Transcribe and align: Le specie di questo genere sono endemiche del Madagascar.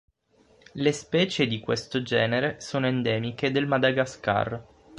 Le 0.73 0.91
specie 0.93 1.45
di 1.45 1.59
questo 1.59 2.01
genere 2.01 2.59
sono 2.59 2.87
endemiche 2.87 3.51
del 3.51 3.67
Madagascar. 3.67 4.59